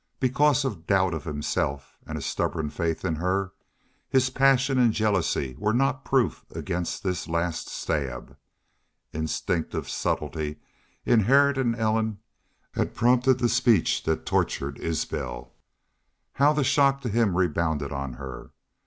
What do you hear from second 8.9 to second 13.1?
Instinctive subtlety inherent in Ellen had